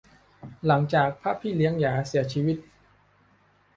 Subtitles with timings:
[0.67, 2.57] หลังจากพระพี่เลี้ยงหยาเสียชีวิต